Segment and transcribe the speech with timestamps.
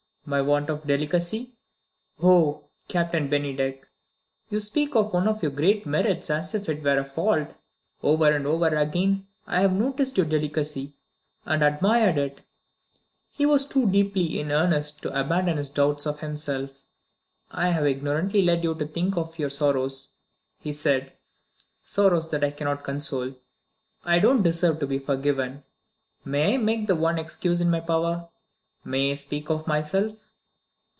[0.23, 1.51] "My want of delicacy."
[2.21, 3.87] "Oh, Captain Bennydeck,
[4.49, 7.55] you speak of one of your great merits as if it were a fault!
[8.03, 10.93] Over and over again I have noticed your delicacy,
[11.43, 12.41] and admired it."
[13.31, 16.83] He was too deeply in earnest to abandon his doubts of himself.
[17.49, 20.13] "I have ignorantly led you to think of your sorrows,"
[20.59, 21.13] he said;
[21.83, 23.33] "sorrows that I cannot console.
[24.05, 25.63] I don't deserve to be forgiven.
[26.23, 28.27] May I make the one excuse in my power?
[28.83, 30.23] May I speak of myself?"